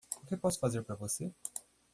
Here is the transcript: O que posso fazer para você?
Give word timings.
O 0.19 0.25
que 0.25 0.35
posso 0.35 0.59
fazer 0.59 0.81
para 0.81 0.95
você? 0.95 1.31